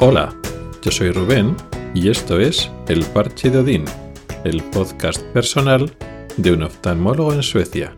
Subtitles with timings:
[0.00, 0.32] Hola,
[0.80, 1.56] yo soy Rubén
[1.92, 3.84] y esto es El Parche de Odín,
[4.44, 5.92] el podcast personal
[6.36, 7.96] de un oftalmólogo en Suecia.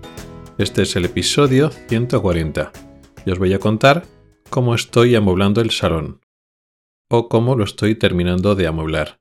[0.57, 2.73] Este es el episodio 140
[3.27, 4.07] y os voy a contar
[4.49, 6.23] cómo estoy amueblando el salón
[7.11, 9.21] o cómo lo estoy terminando de amueblar.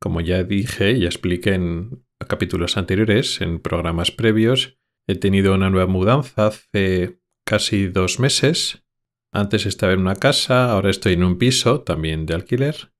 [0.00, 5.86] Como ya dije y expliqué en capítulos anteriores, en programas previos, he tenido una nueva
[5.86, 8.85] mudanza hace casi dos meses
[9.36, 12.92] antes estaba en una casa, ahora estoy en un piso también de alquiler.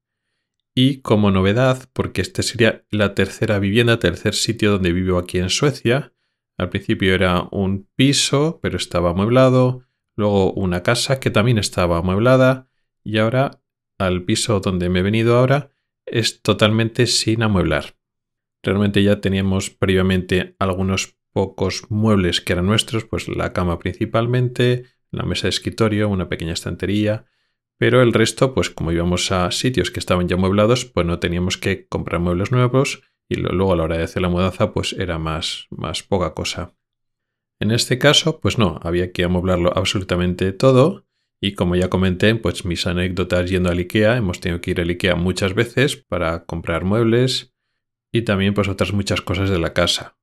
[0.75, 5.49] Y como novedad, porque este sería la tercera vivienda, tercer sitio donde vivo aquí en
[5.49, 6.13] Suecia.
[6.59, 9.85] Al principio era un piso, pero estaba amueblado.
[10.15, 12.69] Luego una casa que también estaba amueblada.
[13.03, 13.63] Y ahora
[13.99, 15.71] al piso donde me he venido ahora
[16.05, 17.97] es totalmente sin amueblar.
[18.63, 25.25] Realmente ya teníamos previamente algunos pocos muebles que eran nuestros, pues la cama principalmente, la
[25.25, 27.27] mesa de escritorio, una pequeña estantería,
[27.79, 31.59] pero el resto, pues como íbamos a sitios que estaban ya amueblados, pues no teníamos
[31.59, 35.19] que comprar muebles nuevos y luego a la hora de hacer la mudanza, pues era
[35.19, 36.75] más, más poca cosa.
[37.59, 41.07] En este caso, pues no, había que amueblarlo absolutamente todo
[41.41, 44.89] y como ya comenté, pues mis anécdotas yendo al IKEA, hemos tenido que ir al
[44.89, 47.55] IKEA muchas veces para comprar muebles
[48.13, 50.17] y también pues otras muchas cosas de la casa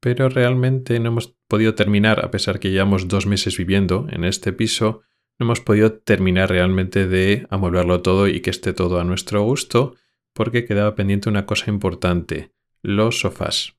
[0.00, 4.52] pero realmente no hemos podido terminar, a pesar que llevamos dos meses viviendo en este
[4.52, 5.02] piso,
[5.38, 9.94] no hemos podido terminar realmente de amueblarlo todo y que esté todo a nuestro gusto,
[10.32, 13.74] porque quedaba pendiente una cosa importante, los sofás.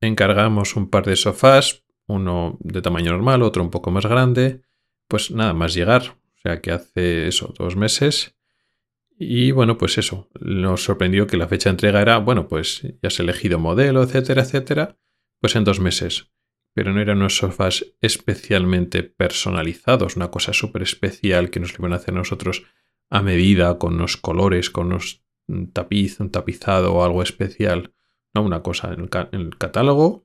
[0.00, 4.62] Encargamos un par de sofás, uno de tamaño normal, otro un poco más grande,
[5.06, 8.34] pues nada más llegar, o sea que hace eso, dos meses.
[9.16, 13.06] Y bueno, pues eso, nos sorprendió que la fecha de entrega era, bueno, pues ya
[13.06, 14.96] has elegido modelo, etcétera, etcétera
[15.42, 16.30] pues en dos meses.
[16.72, 21.96] Pero no eran unos sofás especialmente personalizados, una cosa súper especial que nos iban a
[21.96, 22.62] hacer nosotros
[23.10, 25.22] a medida, con unos colores, con unos
[25.72, 27.92] tapiz, un tapizado o algo especial.
[28.32, 30.24] No, una cosa en el, en el catálogo.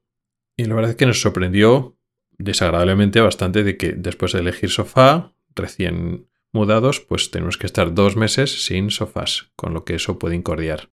[0.55, 1.97] Y la verdad es que nos sorprendió
[2.37, 8.15] desagradablemente bastante de que después de elegir sofá, recién mudados, pues tenemos que estar dos
[8.15, 10.91] meses sin sofás, con lo que eso puede incordiar.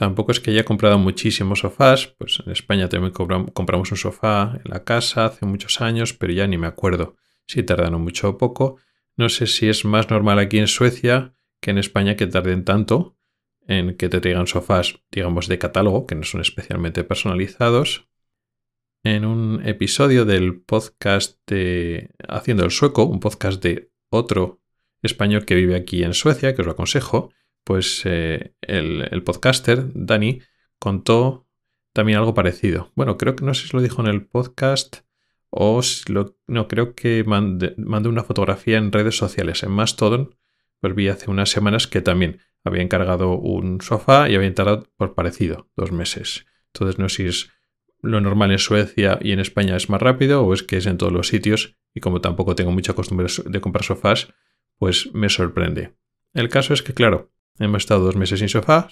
[0.00, 4.70] Tampoco es que haya comprado muchísimos sofás, pues en España también compramos un sofá en
[4.70, 7.16] la casa hace muchos años, pero ya ni me acuerdo
[7.46, 8.78] si tardaron mucho o poco.
[9.18, 13.18] No sé si es más normal aquí en Suecia que en España que tarden tanto
[13.66, 18.08] en que te traigan sofás, digamos, de catálogo, que no son especialmente personalizados.
[19.02, 24.62] En un episodio del podcast de Haciendo el Sueco, un podcast de otro
[25.02, 27.34] español que vive aquí en Suecia, que os lo aconsejo,
[27.64, 30.40] pues eh, el, podcaster, Dani,
[30.78, 31.46] contó
[31.92, 32.92] también algo parecido.
[32.94, 34.98] Bueno, creo que no sé si lo dijo en el podcast
[35.50, 40.36] o si lo, no, creo que mandó una fotografía en redes sociales, en Mastodon,
[40.80, 45.14] pues vi hace unas semanas que también había encargado un sofá y había tardado por
[45.14, 46.46] parecido, dos meses.
[46.72, 47.50] Entonces no sé si es
[48.02, 50.96] lo normal en Suecia y en España es más rápido o es que es en
[50.96, 54.32] todos los sitios y como tampoco tengo mucha costumbre de comprar sofás,
[54.78, 55.94] pues me sorprende.
[56.32, 58.88] El caso es que, claro, Hemos estado dos meses sin sofá,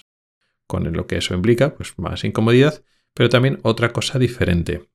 [0.67, 4.87] con lo que eso implica, pues más incomodidad, pero también otra cosa diferente.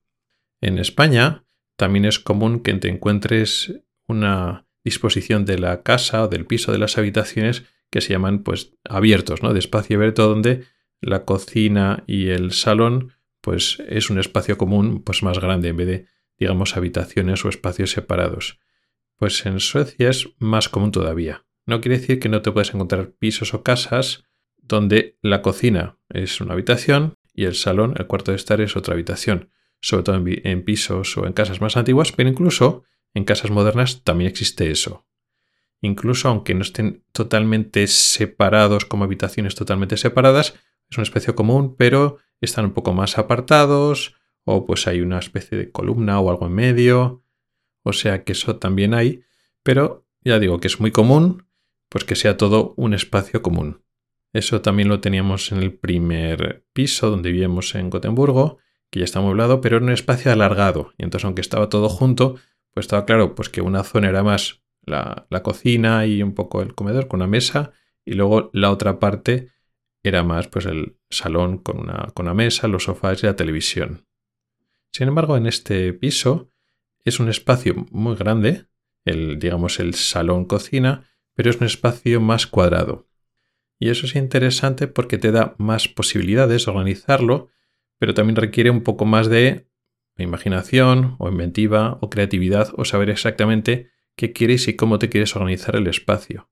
[0.60, 1.44] En España
[1.76, 3.74] también es común que te encuentres
[4.06, 8.74] una disposición de la casa o del piso de las habitaciones que se llaman pues
[8.84, 9.52] abiertos, ¿no?
[9.52, 10.64] De espacio abierto donde
[11.00, 15.86] la cocina y el salón pues es un espacio común pues más grande en vez
[15.86, 16.06] de
[16.38, 18.60] digamos habitaciones o espacios separados.
[19.16, 21.44] Pues en Suecia es más común todavía.
[21.66, 24.24] No quiere decir que no te puedas encontrar pisos o casas
[24.56, 28.94] donde la cocina es una habitación y el salón, el cuarto de estar, es otra
[28.94, 29.50] habitación.
[29.80, 34.30] Sobre todo en, pisos o en casas más antiguas, pero incluso en casas modernas también
[34.30, 35.06] existe eso.
[35.82, 40.54] Incluso aunque no estén totalmente separados como habitaciones totalmente separadas,
[40.88, 45.58] es un espacio común, pero están un poco más apartados o pues hay una especie
[45.58, 47.22] de columna o algo en medio.
[47.82, 49.24] O sea que eso también hay,
[49.62, 51.46] pero ya digo que es muy común
[51.94, 53.84] pues que sea todo un espacio común.
[54.32, 58.58] Eso también lo teníamos en el primer piso donde vivíamos en Gotemburgo,
[58.90, 60.92] que ya está amueblado, pero en un espacio alargado.
[60.98, 62.34] Y entonces, aunque estaba todo junto,
[62.72, 66.74] pues estaba claro pues que una zona era más la, cocina y un poco el
[66.74, 67.70] comedor con una mesa,
[68.04, 69.52] y luego la otra parte
[70.02, 74.04] era más pues el salón con una, con una mesa, los sofás y la televisión.
[74.90, 76.48] Sin embargo, en este piso
[77.04, 78.66] es un espacio muy grande,
[79.04, 81.04] el, digamos el salón cocina,
[81.34, 83.08] pero es un espacio más cuadrado.
[83.78, 87.50] Y eso es interesante porque te da más posibilidades de organizarlo,
[87.98, 89.66] pero también requiere un poco más de
[90.16, 95.76] imaginación o inventiva o creatividad o saber exactamente qué quieres y cómo te quieres organizar
[95.76, 96.48] el espacio.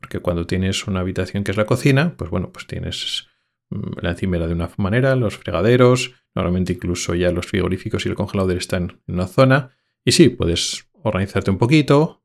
[0.00, 3.28] Porque cuando tienes una habitación que es la cocina, pues bueno, pues tienes
[3.70, 8.14] mm, la encimera de una manera, los fregaderos, normalmente incluso ya los frigoríficos y el
[8.14, 9.76] congelador están en una zona.
[10.04, 12.22] Y sí, puedes organizarte un poquito,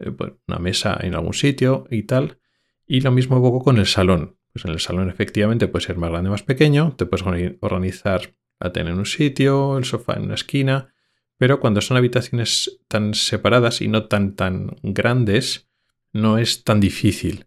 [0.00, 2.38] eh, pues, una mesa en algún sitio y tal.
[2.86, 4.36] Y lo mismo poco con el salón.
[4.52, 7.24] Pues en el salón efectivamente puede ser más grande o más pequeño, te puedes
[7.60, 10.92] organizar la tele en un sitio, el sofá en una esquina,
[11.38, 15.70] pero cuando son habitaciones tan separadas y no tan tan grandes,
[16.12, 17.46] no es tan difícil.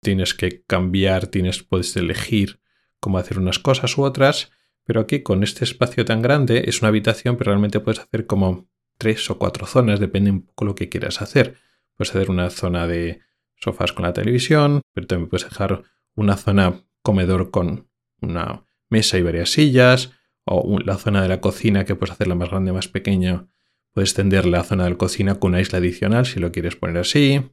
[0.00, 2.60] Tienes que cambiar, tienes, puedes elegir
[2.98, 4.50] cómo hacer unas cosas u otras,
[4.84, 8.68] pero aquí con este espacio tan grande es una habitación, pero realmente puedes hacer como
[8.98, 11.56] tres o cuatro zonas, depende un poco lo que quieras hacer.
[11.96, 13.20] Puedes hacer una zona de
[13.54, 15.82] sofás con la televisión, pero también puedes dejar
[16.14, 17.88] una zona comedor con
[18.20, 20.12] una mesa y varias sillas,
[20.44, 23.48] o la zona de la cocina que puedes hacerla más grande más pequeña.
[23.92, 26.98] Puedes extender la zona de la cocina con una isla adicional si lo quieres poner
[26.98, 27.50] así.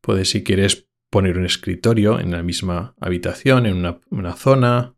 [0.00, 4.94] Puedes, si quieres, poner un escritorio en la misma habitación, en una, una zona.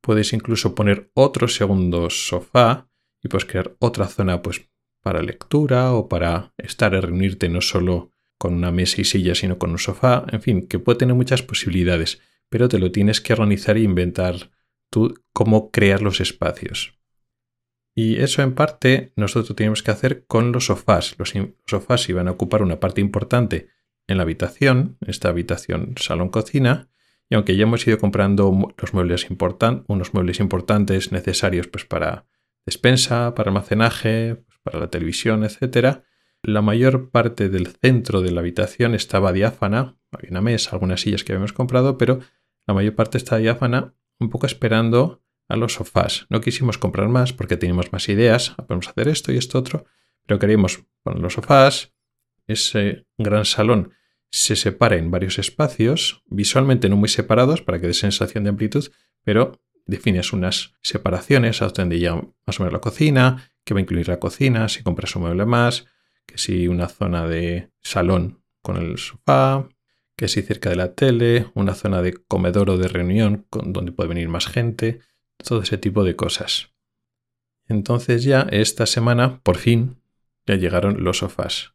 [0.00, 2.88] Puedes incluso poner otro segundo sofá
[3.22, 4.68] y puedes crear otra zona pues,
[5.08, 9.56] para lectura o para estar y reunirte no solo con una mesa y silla, sino
[9.56, 10.26] con un sofá.
[10.30, 12.20] En fin, que puede tener muchas posibilidades,
[12.50, 14.50] pero te lo tienes que organizar e inventar
[14.90, 16.92] tú cómo crear los espacios.
[17.94, 21.14] Y eso en parte nosotros tenemos que hacer con los sofás.
[21.18, 21.32] Los
[21.64, 23.70] sofás iban a ocupar una parte importante
[24.08, 26.90] en la habitación, esta habitación salón-cocina,
[27.30, 29.26] y aunque ya hemos ido comprando los muebles
[29.86, 32.26] unos muebles importantes necesarios pues, para
[32.66, 36.00] despensa, para almacenaje, para la televisión, etc.,
[36.42, 41.24] la mayor parte del centro de la habitación estaba diáfana, había una mesa, algunas sillas
[41.24, 42.20] que habíamos comprado, pero
[42.66, 46.26] la mayor parte está diáfana, un poco esperando a los sofás.
[46.28, 49.86] No quisimos comprar más porque teníamos más ideas, podemos hacer esto y esto otro,
[50.26, 51.94] pero queríamos poner los sofás,
[52.46, 53.94] ese gran salón
[54.30, 58.90] se separa en varios espacios, visualmente no muy separados para que dé sensación de amplitud,
[59.24, 63.82] pero defines unas separaciones a donde llega más o menos la cocina, que va a
[63.82, 65.84] incluir la cocina, si compras un mueble más,
[66.24, 69.68] que si una zona de salón con el sofá,
[70.16, 73.92] que si cerca de la tele, una zona de comedor o de reunión con, donde
[73.92, 75.00] puede venir más gente,
[75.36, 76.72] todo ese tipo de cosas.
[77.66, 80.00] Entonces ya esta semana, por fin,
[80.46, 81.74] ya llegaron los sofás.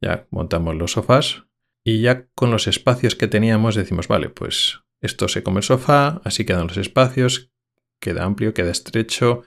[0.00, 1.44] Ya montamos los sofás
[1.84, 6.20] y ya con los espacios que teníamos decimos, vale, pues esto se come el sofá,
[6.24, 7.52] así quedan los espacios,
[8.00, 9.44] queda amplio, queda estrecho,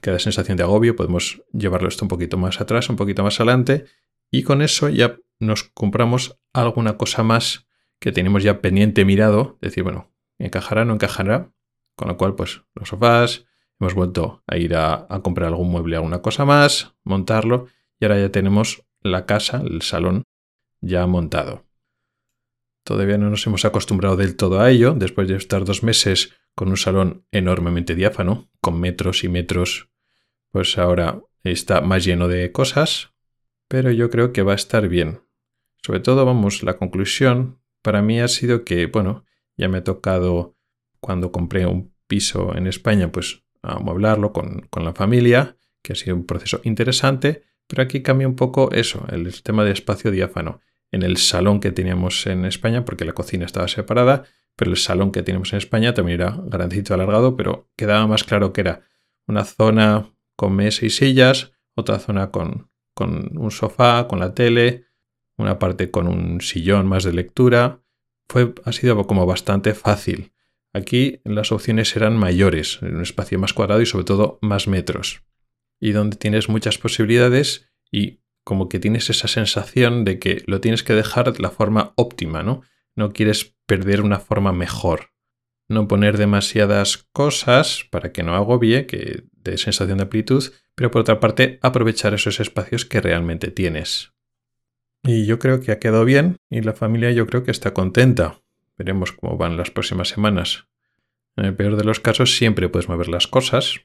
[0.00, 3.84] queda sensación de agobio, podemos llevarlo esto un poquito más atrás, un poquito más adelante
[4.30, 7.66] y con eso ya nos compramos alguna cosa más
[7.98, 11.52] que tenemos ya pendiente mirado, decir, bueno, encajará, no encajará,
[11.96, 13.46] con lo cual pues los sofás,
[13.78, 17.66] hemos vuelto a ir a, a comprar algún mueble, alguna cosa más, montarlo
[17.98, 20.24] y ahora ya tenemos la casa, el salón
[20.80, 21.64] ya montado.
[22.84, 26.68] Todavía no nos hemos acostumbrado del todo a ello, después de estar dos meses con
[26.68, 29.89] un salón enormemente diáfano, con metros y metros,
[30.50, 33.12] pues ahora está más lleno de cosas,
[33.68, 35.22] pero yo creo que va a estar bien.
[35.82, 39.24] Sobre todo, vamos, la conclusión para mí ha sido que, bueno,
[39.56, 40.56] ya me ha tocado
[41.00, 46.16] cuando compré un piso en España, pues amueblarlo con, con la familia, que ha sido
[46.16, 51.02] un proceso interesante, pero aquí cambia un poco eso, el tema de espacio diáfano en
[51.02, 54.24] el salón que teníamos en España, porque la cocina estaba separada,
[54.56, 58.52] pero el salón que teníamos en España también era grandecito alargado, pero quedaba más claro
[58.52, 58.82] que era
[59.26, 64.86] una zona con mesa y sillas, otra zona con, con un sofá, con la tele,
[65.36, 67.82] una parte con un sillón más de lectura.
[68.26, 70.32] Fue, ha sido como bastante fácil.
[70.72, 75.24] Aquí las opciones eran mayores, en un espacio más cuadrado y sobre todo más metros.
[75.78, 80.82] Y donde tienes muchas posibilidades y como que tienes esa sensación de que lo tienes
[80.82, 82.62] que dejar de la forma óptima, ¿no?
[82.96, 85.10] No quieres perder una forma mejor.
[85.68, 90.44] No poner demasiadas cosas para que no agobie, que dé sensación de amplitud,
[90.74, 94.12] pero por otra parte aprovechar esos espacios que realmente tienes.
[95.02, 98.40] Y yo creo que ha quedado bien y la familia yo creo que está contenta.
[98.76, 100.66] Veremos cómo van las próximas semanas.
[101.36, 103.80] En el peor de los casos siempre puedes mover las cosas,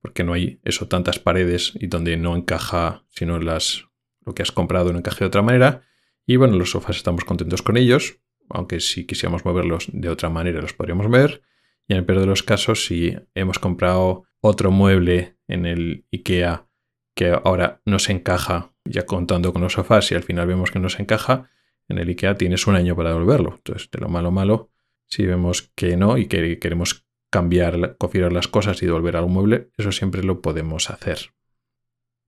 [0.00, 3.86] porque no hay eso tantas paredes y donde no encaja sino las
[4.24, 5.82] lo que has comprado no encaje de otra manera.
[6.26, 8.18] Y bueno, los sofás estamos contentos con ellos,
[8.48, 11.42] aunque si quisiéramos moverlos de otra manera los podríamos ver.
[11.88, 16.66] Y en el peor de los casos, si hemos comprado otro mueble en el IKEA
[17.14, 20.78] que ahora no se encaja, ya contando con los sofás, y al final vemos que
[20.78, 21.50] no se encaja,
[21.88, 23.54] en el IKEA tienes un año para devolverlo.
[23.56, 24.70] Entonces, de lo malo malo,
[25.06, 29.70] si vemos que no y que queremos cambiar, configurar las cosas y devolver algún mueble,
[29.76, 31.32] eso siempre lo podemos hacer.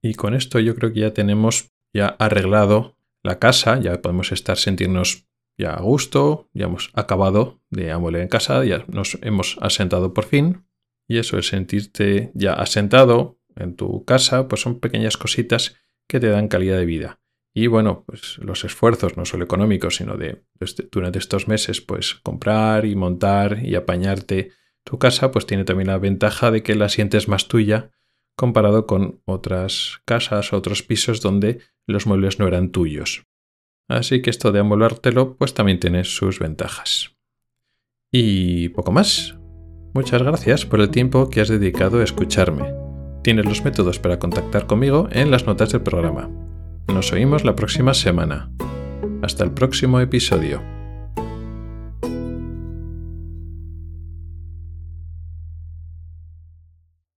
[0.01, 4.57] Y con esto yo creo que ya tenemos ya arreglado la casa, ya podemos estar
[4.57, 10.13] sentirnos ya a gusto, ya hemos acabado de amoler en casa, ya nos hemos asentado
[10.13, 10.65] por fin.
[11.07, 15.75] Y eso, es sentirte ya asentado en tu casa, pues son pequeñas cositas
[16.07, 17.19] que te dan calidad de vida.
[17.53, 22.15] Y bueno, pues los esfuerzos, no solo económicos, sino de este, durante estos meses, pues
[22.15, 24.51] comprar y montar y apañarte
[24.83, 27.91] tu casa, pues tiene también la ventaja de que la sientes más tuya
[28.35, 33.25] comparado con otras casas otros pisos donde los muebles no eran tuyos.
[33.87, 37.15] Así que esto de amoblártelo, pues también tiene sus ventajas.
[38.11, 39.37] Y poco más.
[39.95, 42.65] Muchas gracias por el tiempo que has dedicado a escucharme.
[43.23, 46.29] Tienes los métodos para contactar conmigo en las notas del programa.
[46.89, 48.51] Nos oímos la próxima semana.
[49.21, 50.74] Hasta el próximo episodio.